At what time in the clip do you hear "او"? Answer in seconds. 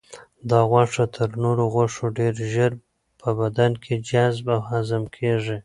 4.55-4.59